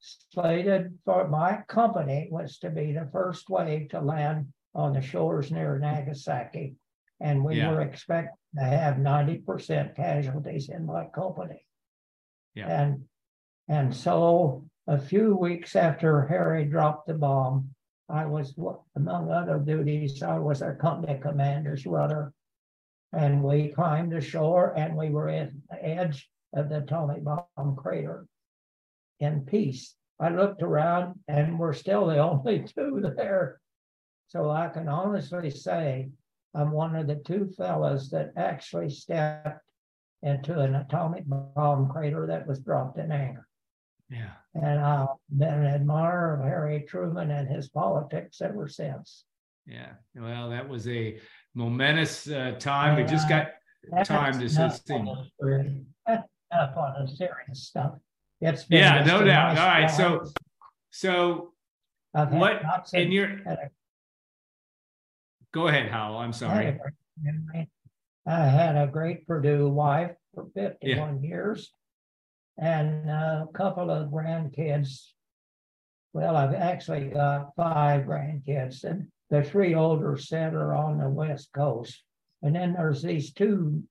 slated 0.00 0.98
for 1.04 1.28
my 1.28 1.62
company 1.68 2.28
was 2.30 2.58
to 2.58 2.70
be 2.70 2.92
the 2.92 3.08
first 3.12 3.48
wave 3.50 3.90
to 3.90 4.00
land 4.00 4.52
on 4.74 4.94
the 4.94 5.00
shores 5.00 5.50
near 5.50 5.78
Nagasaki. 5.78 6.76
And 7.20 7.44
we 7.44 7.56
Yeah. 7.56 7.70
were 7.70 7.82
expected 7.82 8.34
to 8.56 8.64
have 8.64 8.98
ninety 8.98 9.38
percent 9.38 9.94
casualties 9.94 10.70
in 10.70 10.86
my 10.86 11.06
company. 11.08 11.66
Yeah. 12.54 12.68
And, 12.68 13.04
and 13.68 13.94
so 13.94 14.64
a 14.86 14.98
few 14.98 15.36
weeks 15.36 15.76
after 15.76 16.26
Harry 16.26 16.64
dropped 16.64 17.06
the 17.06 17.14
bomb, 17.14 17.74
I 18.08 18.24
was, 18.26 18.58
among 18.96 19.30
other 19.30 19.58
duties, 19.58 20.22
I 20.22 20.38
was 20.38 20.62
our 20.62 20.74
company 20.74 21.18
commander's 21.20 21.86
rudder. 21.86 22.32
And 23.12 23.42
we 23.44 23.68
climbed 23.68 24.14
ashore 24.14 24.76
and 24.76 24.96
we 24.96 25.10
were 25.10 25.28
at 25.28 25.50
the 25.68 25.84
edge 25.84 26.28
of 26.54 26.68
the 26.68 26.78
atomic 26.78 27.22
bomb 27.22 27.76
crater 27.76 28.26
in 29.20 29.42
peace. 29.42 29.94
I 30.18 30.30
looked 30.30 30.62
around 30.62 31.20
and 31.28 31.58
we're 31.58 31.72
still 31.72 32.06
the 32.06 32.18
only 32.18 32.64
two 32.66 33.12
there. 33.16 33.60
So 34.28 34.50
I 34.50 34.68
can 34.68 34.88
honestly 34.88 35.50
say 35.50 36.10
I'm 36.54 36.72
one 36.72 36.96
of 36.96 37.06
the 37.06 37.16
two 37.16 37.50
fellows 37.56 38.10
that 38.10 38.32
actually 38.36 38.90
stepped 38.90 39.64
into 40.22 40.58
an 40.58 40.74
atomic 40.74 41.24
bomb 41.26 41.88
crater 41.88 42.26
that 42.26 42.46
was 42.46 42.58
dropped 42.60 42.98
in 42.98 43.12
anger. 43.12 43.46
Yeah. 44.10 44.30
And 44.54 44.80
I've 44.80 45.08
been 45.30 45.64
an 45.64 45.74
admirer 45.74 46.34
of 46.34 46.44
Harry 46.44 46.84
Truman 46.88 47.30
and 47.30 47.48
his 47.48 47.68
politics 47.68 48.40
ever 48.40 48.68
since. 48.68 49.24
Yeah. 49.66 49.92
Well, 50.16 50.50
that 50.50 50.68
was 50.68 50.88
a 50.88 51.18
momentous 51.54 52.28
uh, 52.28 52.56
time. 52.58 52.96
We 52.96 53.04
just 53.04 53.28
got 53.28 53.52
time 54.04 54.38
to 54.40 54.46
enough 54.46 54.78
thing. 54.80 55.06
on 55.08 55.30
the 55.38 55.84
that's 56.06 56.28
enough 56.52 56.76
on 56.76 57.06
the 57.06 57.16
serious 57.16 57.68
stuff. 57.68 57.94
It's 58.40 58.64
been 58.64 58.78
Yeah, 58.78 59.04
no 59.04 59.24
doubt. 59.24 59.58
All 59.58 59.66
right. 59.66 59.90
So, 59.90 60.24
so 60.90 61.52
what 62.12 62.62
in 62.94 63.12
your 63.12 63.38
go 65.52 65.68
ahead, 65.68 65.90
Howell. 65.90 66.18
I'm 66.18 66.32
sorry. 66.32 66.68
a 66.68 66.72
great 66.72 66.94
memory. 67.22 67.70
I 68.26 68.46
had 68.46 68.76
a 68.76 68.86
great 68.86 69.26
Purdue 69.26 69.68
wife 69.68 70.12
for 70.34 70.46
fifty-one 70.54 71.22
years. 71.22 71.72
And 72.58 73.08
a 73.08 73.46
couple 73.54 73.90
of 73.90 74.10
grandkids. 74.10 75.12
Well, 76.12 76.36
I've 76.36 76.54
actually 76.54 77.08
got 77.08 77.54
five 77.56 78.04
grandkids 78.04 78.84
and 78.84 79.06
the 79.30 79.42
three 79.42 79.74
older 79.74 80.16
set 80.18 80.54
are 80.54 80.74
on 80.74 80.98
the 80.98 81.08
west 81.08 81.50
coast. 81.54 82.02
And 82.42 82.56
then 82.56 82.74
there's 82.74 83.00
these 83.00 83.32
two 83.32 83.84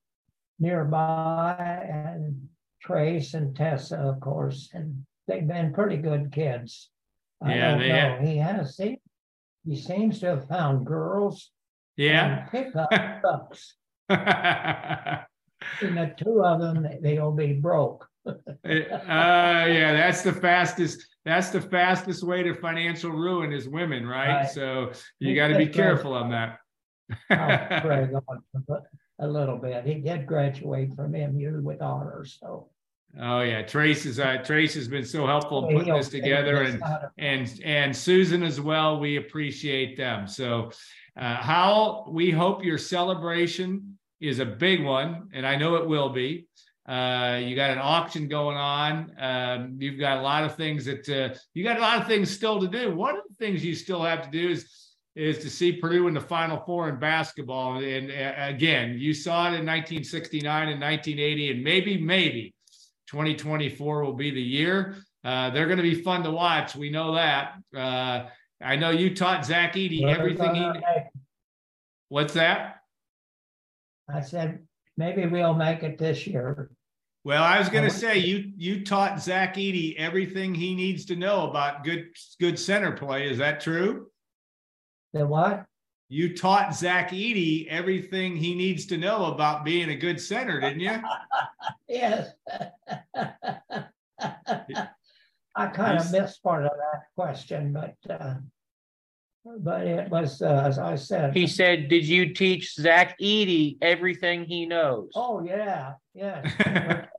nearby 0.58 1.56
and 1.90 2.49
Trace 2.80 3.34
and 3.34 3.54
Tessa, 3.54 3.96
of 3.98 4.20
course, 4.20 4.70
and 4.72 5.04
they've 5.28 5.46
been 5.46 5.72
pretty 5.72 5.96
good 5.96 6.32
kids. 6.32 6.90
I 7.42 7.54
Yeah, 7.54 7.70
don't 7.70 7.78
they 7.80 7.88
know. 7.88 7.94
have. 7.94 8.20
He 8.20 8.36
has, 8.38 8.76
he, 8.76 8.98
he 9.66 9.76
seems 9.76 10.20
to 10.20 10.26
have 10.26 10.48
found 10.48 10.86
girls 10.86 11.50
Yeah. 11.96 12.42
and 12.42 12.50
Pick 12.50 12.76
up 12.76 12.90
trucks. 13.20 13.76
And 15.82 15.94
the 15.98 16.14
two 16.16 16.42
of 16.42 16.58
them, 16.58 16.82
they- 16.82 16.98
they'll 17.02 17.32
be 17.32 17.52
broke. 17.52 18.08
Uh, 18.26 18.34
yeah, 18.64 19.92
that's 19.92 20.22
the 20.22 20.32
fastest. 20.32 21.06
That's 21.26 21.50
the 21.50 21.60
fastest 21.60 22.22
way 22.22 22.42
to 22.42 22.54
financial 22.54 23.10
ruin 23.10 23.52
is 23.52 23.68
women, 23.68 24.06
right? 24.06 24.36
Right. 24.42 24.50
So 24.50 24.92
you 25.18 25.34
got 25.34 25.48
to 25.48 25.58
be 25.58 25.66
careful 25.66 26.14
on 26.14 26.30
that. 26.30 26.58
On 27.30 27.90
him 27.90 28.22
A 29.22 29.26
little 29.28 29.58
bit. 29.58 29.84
He 29.84 29.94
did 29.94 30.26
graduate 30.26 30.94
from 30.94 31.12
MU 31.12 31.60
with 31.62 31.82
honors, 31.82 32.38
so. 32.40 32.70
oh 33.20 33.40
yeah, 33.42 33.60
Trace 33.60 34.06
is 34.06 34.18
uh, 34.18 34.38
Trace 34.38 34.74
has 34.74 34.88
been 34.88 35.04
so 35.04 35.26
helpful 35.26 35.68
in 35.68 35.76
putting 35.76 35.94
this 35.94 36.08
together, 36.08 36.62
and 36.62 36.82
and 37.18 37.60
and 37.62 37.94
Susan 37.94 38.42
as 38.42 38.60
well. 38.60 38.98
We 38.98 39.16
appreciate 39.16 39.98
them. 39.98 40.26
So, 40.26 40.70
uh, 41.18 41.36
Howell, 41.36 42.10
we 42.12 42.30
hope 42.30 42.64
your 42.64 42.78
celebration 42.78 43.98
is 44.20 44.38
a 44.38 44.46
big 44.46 44.82
one, 44.82 45.28
and 45.34 45.46
I 45.46 45.56
know 45.56 45.76
it 45.76 45.86
will 45.86 46.08
be. 46.08 46.46
Uh, 46.88 47.40
you 47.44 47.54
got 47.54 47.70
an 47.70 47.78
auction 47.78 48.26
going 48.26 48.56
on. 48.56 49.12
Um, 49.18 49.76
you've 49.78 50.00
got 50.00 50.18
a 50.18 50.22
lot 50.22 50.44
of 50.44 50.56
things 50.56 50.86
that 50.86 51.08
uh, 51.08 51.38
you 51.52 51.62
got 51.62 51.76
a 51.76 51.80
lot 51.80 52.00
of 52.00 52.06
things 52.06 52.30
still 52.30 52.58
to 52.58 52.66
do. 52.66 52.94
One 52.96 53.16
of 53.16 53.22
the 53.28 53.34
things 53.34 53.64
you 53.64 53.74
still 53.74 54.02
have 54.02 54.22
to 54.22 54.30
do 54.30 54.48
is 54.48 54.89
is 55.20 55.38
to 55.38 55.50
see 55.50 55.72
Purdue 55.72 56.08
in 56.08 56.14
the 56.14 56.20
Final 56.20 56.58
Four 56.60 56.88
in 56.88 56.98
basketball. 56.98 57.82
And 57.82 58.10
uh, 58.10 58.32
again, 58.38 58.96
you 58.98 59.12
saw 59.12 59.44
it 59.44 59.58
in 59.58 59.66
1969 59.66 60.68
and 60.68 60.80
1980, 60.80 61.50
and 61.50 61.62
maybe 61.62 62.00
maybe 62.00 62.54
2024 63.08 64.04
will 64.04 64.14
be 64.14 64.30
the 64.30 64.40
year. 64.40 64.96
Uh, 65.22 65.50
they're 65.50 65.66
going 65.66 65.76
to 65.76 65.82
be 65.82 66.02
fun 66.02 66.22
to 66.22 66.30
watch. 66.30 66.74
We 66.74 66.90
know 66.90 67.14
that. 67.14 67.54
Uh, 67.76 68.26
I 68.62 68.76
know 68.76 68.90
you 68.90 69.14
taught 69.14 69.44
Zach 69.44 69.74
Edey 69.74 70.04
everything 70.04 70.54
he. 70.54 70.70
What's 72.08 72.34
that? 72.34 72.76
I 74.12 74.22
said, 74.22 74.66
maybe 74.96 75.26
we'll 75.26 75.54
make 75.54 75.82
it 75.82 75.98
this 75.98 76.26
year. 76.26 76.70
Well, 77.24 77.42
I 77.42 77.58
was 77.58 77.68
going 77.68 77.84
to 77.84 77.94
say 77.94 78.18
you 78.18 78.52
you 78.56 78.84
taught 78.84 79.20
Zach 79.20 79.56
Edey 79.56 79.96
everything 79.96 80.54
he 80.54 80.74
needs 80.74 81.04
to 81.06 81.16
know 81.16 81.50
about 81.50 81.84
good 81.84 82.08
good 82.40 82.58
center 82.58 82.92
play. 82.92 83.28
Is 83.28 83.36
that 83.38 83.60
true? 83.60 84.09
The 85.12 85.26
what? 85.26 85.66
You 86.08 86.36
taught 86.36 86.74
Zach 86.74 87.10
Edey 87.10 87.68
everything 87.68 88.36
he 88.36 88.54
needs 88.54 88.86
to 88.86 88.96
know 88.96 89.26
about 89.26 89.64
being 89.64 89.90
a 89.90 89.96
good 89.96 90.20
center, 90.20 90.60
didn't 90.60 90.80
you? 90.80 90.98
Yes. 91.88 92.30
I 95.56 95.66
kind 95.72 95.98
of 95.98 96.12
missed 96.12 96.40
part 96.42 96.64
of 96.64 96.70
that 96.70 97.02
question, 97.16 97.72
but, 97.72 97.96
uh, 98.08 98.34
but 99.58 99.86
it 99.88 100.08
was, 100.08 100.40
uh, 100.40 100.62
as 100.66 100.78
I 100.78 100.94
said. 100.94 101.34
He 101.36 101.48
said, 101.48 101.88
did 101.88 102.06
you 102.06 102.32
teach 102.32 102.74
Zach 102.74 103.18
Edey 103.18 103.76
everything 103.82 104.44
he 104.44 104.66
knows? 104.66 105.10
Oh, 105.16 105.42
yeah, 105.42 105.94
yeah. 106.14 107.06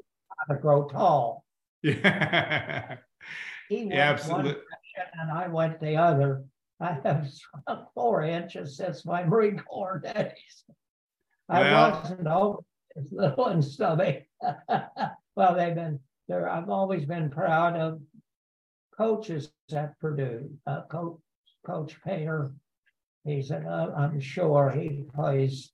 To 0.50 0.56
grow 0.56 0.86
tall. 0.88 1.46
yeah, 1.84 2.96
He 3.70 3.76
went 3.86 3.90
one 3.92 4.00
absolutely. 4.00 4.52
direction 4.54 5.20
and 5.22 5.32
I 5.32 5.48
went 5.50 5.80
the 5.80 5.98
other. 5.98 6.46
I 6.82 6.98
have 7.04 7.30
shrunk 7.32 7.88
four 7.94 8.24
inches 8.24 8.76
since 8.78 9.06
my 9.06 9.24
Marine 9.24 9.60
Corps 9.60 10.00
days. 10.00 10.64
I 11.48 11.62
Well- 11.62 11.92
wasn't 12.02 12.28
always 12.28 12.66
little 13.12 13.46
and 13.48 13.64
stubby. 13.64 14.28
Well, 15.34 15.56
they've 15.56 15.74
been 15.74 15.98
there, 16.28 16.50
I've 16.50 16.70
always 16.70 17.06
been 17.06 17.30
proud 17.30 17.78
of 17.78 18.02
coaches 18.98 19.52
at 19.74 19.98
Purdue, 20.00 20.50
uh, 20.68 20.82
Coach, 20.84 21.20
Coach 21.66 22.02
Painter. 22.04 22.52
He 23.24 23.42
said, 23.42 23.66
uh, 23.66 23.92
I'm 23.96 24.20
sure 24.20 24.70
he 24.72 25.06
plays 25.16 25.72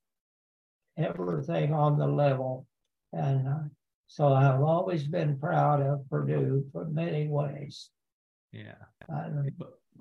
everything 0.97 1.73
on 1.73 1.97
the 1.97 2.07
level. 2.07 2.67
And 3.13 3.47
uh, 3.47 3.59
so 4.07 4.31
I've 4.33 4.61
always 4.61 5.03
been 5.05 5.39
proud 5.39 5.81
of 5.81 6.07
Purdue 6.09 6.65
for 6.71 6.85
many 6.85 7.27
ways. 7.27 7.89
Yeah. 8.51 8.75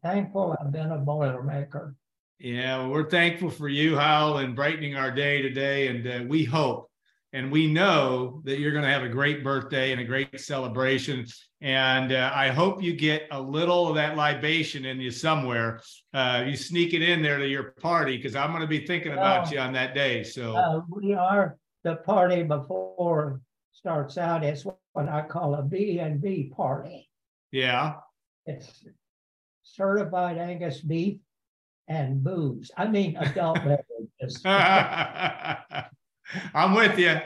Thankful 0.02 0.56
I've 0.60 0.72
been 0.72 0.92
a 0.92 0.98
Boilermaker. 0.98 1.94
Yeah, 2.38 2.78
well, 2.78 2.90
we're 2.90 3.08
thankful 3.08 3.50
for 3.50 3.68
you, 3.68 3.96
Hal, 3.96 4.38
and 4.38 4.54
brightening 4.54 4.94
our 4.94 5.10
day 5.10 5.40
today. 5.40 5.88
And 5.88 6.06
uh, 6.06 6.24
we 6.28 6.44
hope 6.44 6.90
and 7.32 7.50
we 7.50 7.66
know 7.66 8.42
that 8.44 8.58
you're 8.60 8.72
going 8.72 8.84
to 8.84 8.90
have 8.90 9.02
a 9.02 9.08
great 9.08 9.42
birthday 9.42 9.92
and 9.92 10.00
a 10.00 10.04
great 10.04 10.38
celebration. 10.38 11.26
And 11.62 12.12
uh, 12.12 12.30
I 12.34 12.48
hope 12.50 12.82
you 12.82 12.92
get 12.94 13.26
a 13.30 13.40
little 13.40 13.88
of 13.88 13.94
that 13.96 14.16
libation 14.16 14.84
in 14.84 15.00
you 15.00 15.10
somewhere. 15.10 15.80
Uh, 16.12 16.44
you 16.46 16.56
sneak 16.56 16.92
it 16.92 17.00
in 17.02 17.22
there 17.22 17.38
to 17.38 17.46
your 17.48 17.72
party 17.80 18.16
because 18.18 18.36
I'm 18.36 18.50
going 18.50 18.60
to 18.60 18.66
be 18.68 18.86
thinking 18.86 19.12
about 19.12 19.48
Oh. 19.48 19.52
you 19.52 19.58
on 19.58 19.72
that 19.72 19.94
day. 19.94 20.22
So, 20.22 20.54
Uh, 20.56 20.80
we 20.90 21.14
are, 21.14 21.56
the 21.84 21.96
party 21.96 22.42
before 22.42 23.40
starts 23.72 24.18
out 24.18 24.44
is 24.44 24.64
what 24.64 24.78
I 25.08 25.22
call 25.22 25.54
a 25.54 25.62
B 25.62 25.98
and 26.00 26.20
B 26.20 26.52
party. 26.54 27.08
yeah. 27.50 27.94
It's 28.44 28.84
certified 29.66 30.38
Angus 30.38 30.80
beef 30.80 31.18
and 31.88 32.22
booze. 32.22 32.70
I 32.76 32.86
mean, 32.86 33.16
adult 33.16 33.56
beverages. 33.64 34.40
I'm 36.54 36.74
with 36.74 36.98
you. 36.98 37.16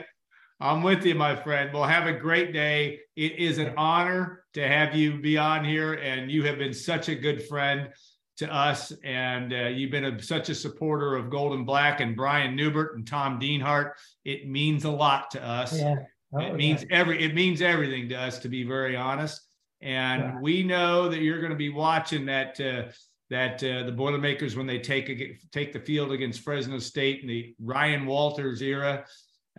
I'm 0.59 0.83
with 0.83 1.03
you, 1.05 1.15
my 1.15 1.35
friend. 1.35 1.73
Well, 1.73 1.83
have 1.83 2.05
a 2.05 2.13
great 2.13 2.53
day. 2.53 2.99
It 3.15 3.39
is 3.39 3.57
an 3.57 3.73
honor 3.77 4.43
to 4.53 4.67
have 4.67 4.93
you 4.95 5.19
be 5.19 5.37
on 5.37 5.65
here, 5.65 5.93
and 5.93 6.29
you 6.29 6.43
have 6.43 6.59
been 6.59 6.73
such 6.73 7.09
a 7.09 7.15
good 7.15 7.43
friend 7.47 7.89
to 8.37 8.53
us. 8.53 8.91
And 9.03 9.53
uh, 9.53 9.69
you've 9.69 9.89
been 9.89 10.05
a, 10.05 10.21
such 10.21 10.49
a 10.49 10.55
supporter 10.55 11.15
of 11.15 11.31
Gold 11.31 11.53
and 11.53 11.65
Black 11.65 11.99
and 11.99 12.15
Brian 12.15 12.55
Neubert 12.55 12.95
and 12.95 13.07
Tom 13.07 13.39
Dienhart. 13.39 13.93
It 14.23 14.47
means 14.47 14.83
a 14.85 14.91
lot 14.91 15.31
to 15.31 15.43
us. 15.43 15.79
Yeah. 15.79 15.95
Oh, 16.33 16.39
It 16.39 16.55
means 16.55 16.85
every 16.89 17.23
it 17.23 17.35
means 17.35 17.61
everything 17.61 18.07
to 18.09 18.15
us, 18.15 18.39
to 18.39 18.49
be 18.49 18.63
very 18.63 18.95
honest. 18.95 19.41
And 19.81 20.21
Right. 20.23 20.41
we 20.41 20.63
know 20.63 21.09
that 21.09 21.21
you're 21.21 21.39
going 21.39 21.51
to 21.51 21.57
be 21.57 21.69
watching 21.69 22.25
that 22.25 22.59
uh, 22.59 22.91
that 23.29 23.63
uh, 23.63 23.83
the 23.83 23.91
Boilermakers 23.91 24.55
when 24.55 24.67
they 24.67 24.77
take 24.79 25.09
a, 25.09 25.37
take 25.51 25.71
the 25.71 25.79
field 25.79 26.11
against 26.11 26.41
Fresno 26.41 26.79
State 26.79 27.21
in 27.21 27.27
the 27.27 27.55
Ryan 27.59 28.05
Walters 28.05 28.61
era. 28.61 29.05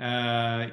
Uh, 0.00 0.68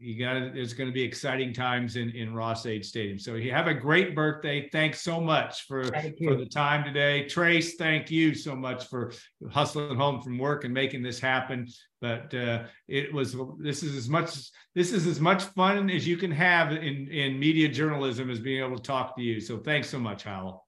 you 0.00 0.16
got 0.16 0.54
there's 0.54 0.74
going 0.74 0.88
to 0.88 0.94
be 0.94 1.02
exciting 1.02 1.52
times 1.52 1.96
in 1.96 2.10
in 2.10 2.32
Ross-Ade 2.32 2.84
Stadium. 2.84 3.18
So 3.18 3.34
you 3.34 3.50
have 3.50 3.66
a 3.66 3.74
great 3.74 4.14
birthday. 4.14 4.68
Thanks 4.70 5.00
so 5.00 5.20
much 5.20 5.66
for 5.66 5.84
for 5.84 6.36
the 6.36 6.46
time 6.46 6.84
today. 6.84 7.26
Trace, 7.26 7.74
thank 7.74 8.10
you 8.10 8.34
so 8.34 8.54
much 8.54 8.86
for 8.86 9.12
hustling 9.50 9.96
home 9.96 10.22
from 10.22 10.38
work 10.38 10.64
and 10.64 10.72
making 10.72 11.02
this 11.02 11.18
happen. 11.18 11.66
But 12.00 12.32
uh, 12.32 12.64
it 12.86 13.12
was 13.12 13.36
this 13.58 13.82
is 13.82 13.96
as 13.96 14.08
much 14.08 14.38
this 14.74 14.92
is 14.92 15.06
as 15.06 15.20
much 15.20 15.42
fun 15.42 15.90
as 15.90 16.06
you 16.06 16.16
can 16.16 16.30
have 16.30 16.70
in 16.72 17.08
in 17.08 17.38
media 17.38 17.68
journalism 17.68 18.30
as 18.30 18.38
being 18.38 18.64
able 18.64 18.76
to 18.76 18.82
talk 18.82 19.16
to 19.16 19.22
you. 19.22 19.40
So 19.40 19.58
thanks 19.58 19.90
so 19.90 19.98
much, 19.98 20.22
Howell. 20.22 20.64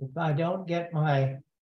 If 0.00 0.16
I 0.16 0.32
don't 0.32 0.66
get 0.66 0.92
my 0.92 1.36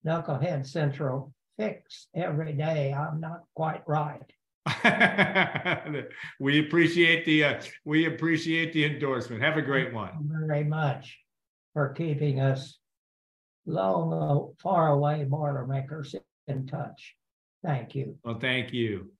knucklehead 0.06 0.66
central 0.66 1.34
fixed 1.58 2.08
every 2.14 2.52
day, 2.52 2.92
I'm 2.92 3.18
not 3.18 3.40
quite 3.56 3.82
right. 3.88 4.22
we 6.40 6.60
appreciate 6.60 7.24
the 7.24 7.44
uh, 7.44 7.60
we 7.84 8.06
appreciate 8.06 8.72
the 8.72 8.84
endorsement. 8.84 9.42
Have 9.42 9.56
a 9.56 9.62
great 9.62 9.92
one. 9.92 10.10
Thank 10.10 10.22
you 10.22 10.46
Very 10.46 10.64
much 10.64 11.18
for 11.72 11.90
keeping 11.90 12.40
us 12.40 12.78
long, 13.66 14.54
far 14.62 14.88
away 14.88 15.24
Boilermakers 15.24 16.14
in 16.46 16.66
touch. 16.66 17.16
Thank 17.64 17.94
you. 17.94 18.16
Well, 18.24 18.38
thank 18.38 18.72
you. 18.72 19.10